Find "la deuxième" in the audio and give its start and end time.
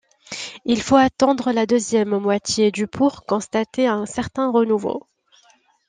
1.51-2.17